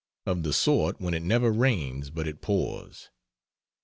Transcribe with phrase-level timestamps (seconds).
[0.25, 3.11] of the sort when it never rains but it pours.